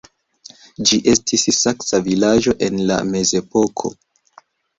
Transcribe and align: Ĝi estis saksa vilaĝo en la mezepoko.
Ĝi 0.89 0.97
estis 1.13 1.43
saksa 1.57 1.99
vilaĝo 2.07 2.55
en 2.69 2.81
la 2.93 2.99
mezepoko. 3.13 3.95